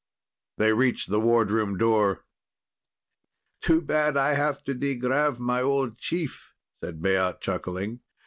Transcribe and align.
They 0.57 0.73
reached 0.73 1.11
the 1.11 1.19
wardroom 1.19 1.77
door. 1.77 2.25
"Too 3.61 3.81
bad 3.81 4.17
I 4.17 4.33
have 4.33 4.63
to 4.63 4.73
degrav 4.73 5.37
my 5.37 5.61
old 5.61 5.99
chief," 5.99 6.55
said 6.83 7.03
Baat, 7.03 7.39
chuckling. 7.39 7.99